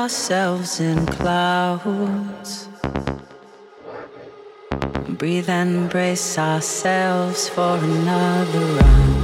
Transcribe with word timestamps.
ourselves 0.00 0.80
in 0.80 1.04
clouds. 1.04 2.68
Breathe 5.18 5.50
and 5.50 5.90
brace 5.90 6.38
ourselves 6.38 7.50
for 7.50 7.76
another 7.76 8.60
round. 8.60 9.19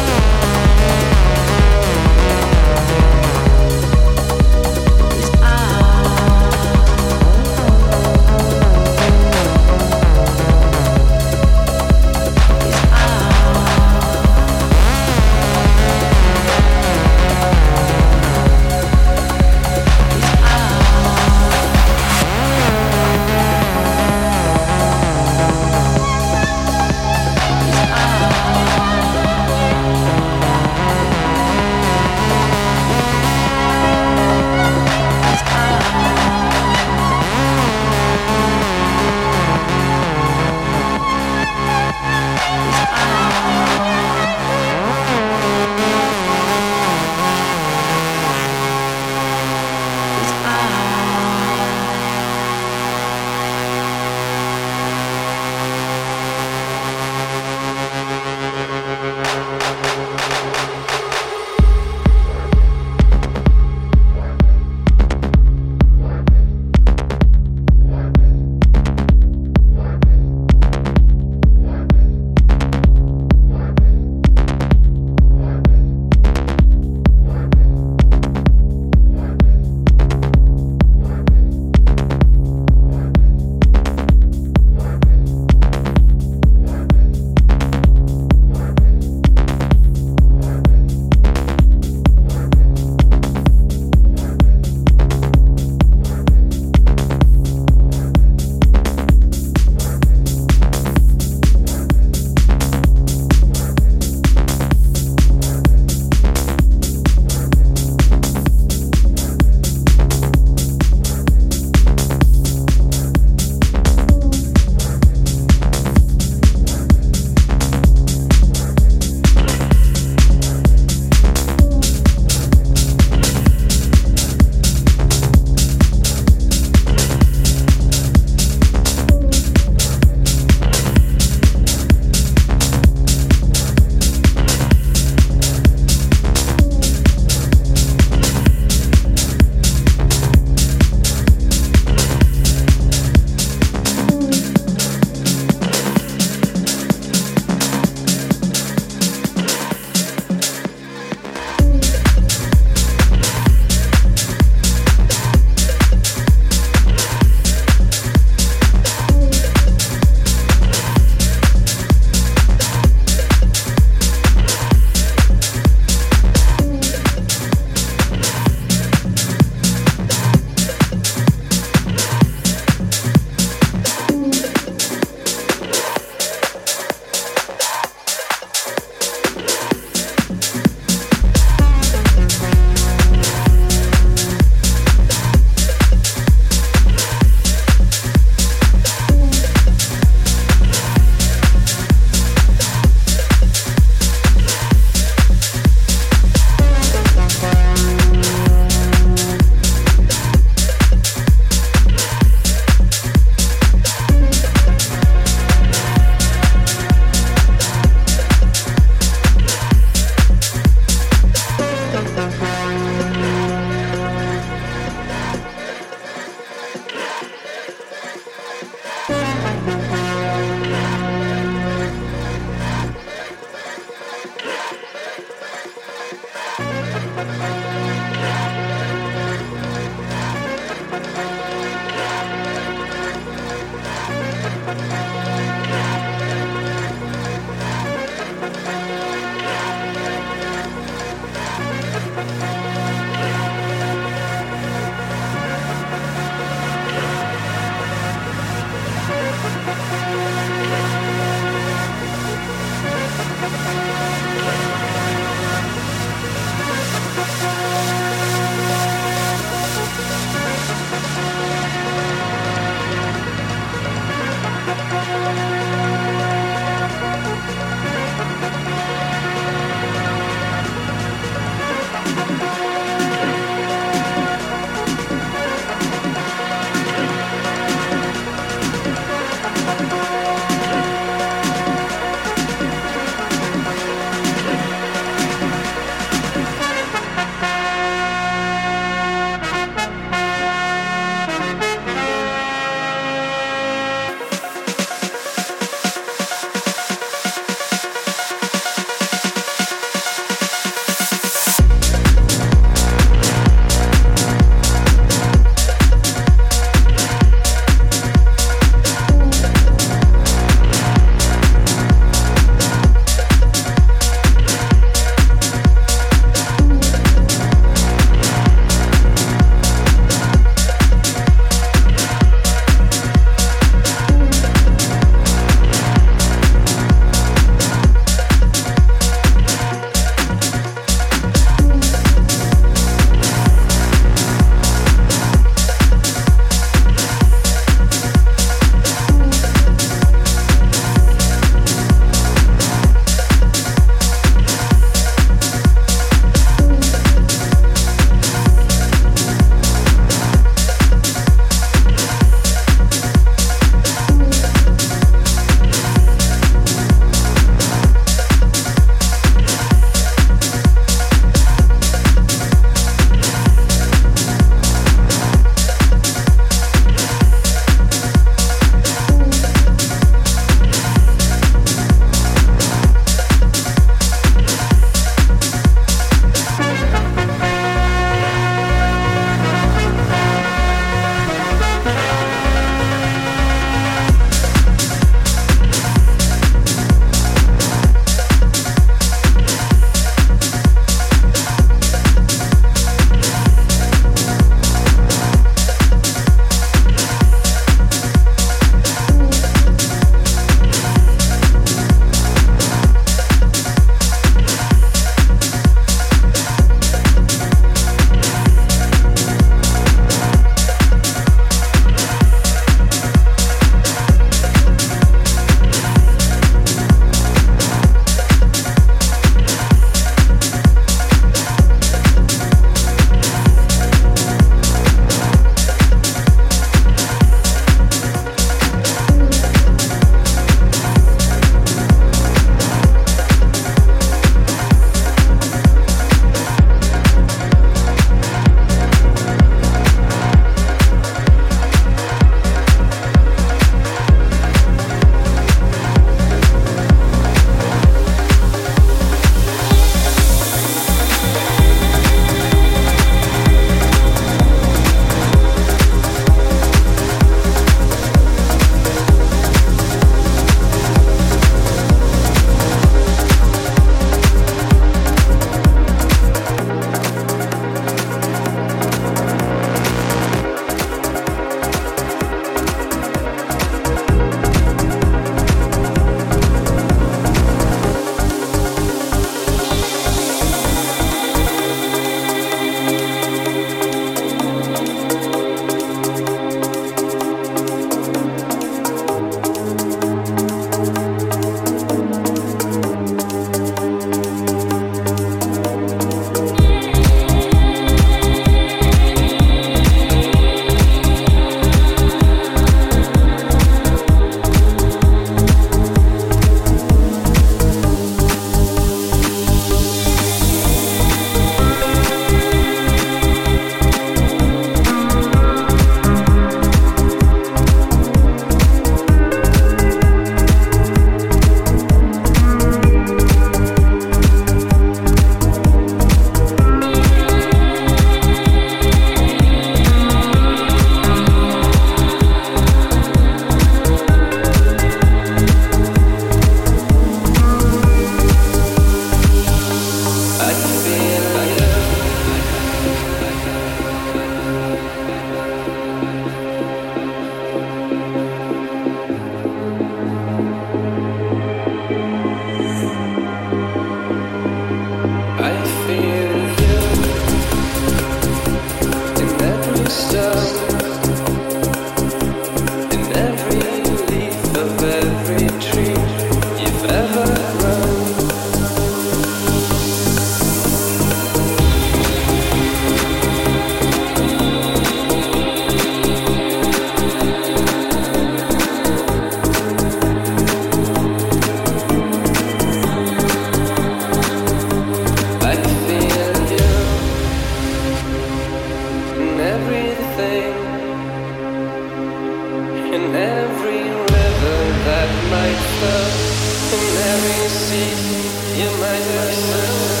you 598.55 598.71
might 598.77 599.07
as 599.07 599.43
well 599.45 600.00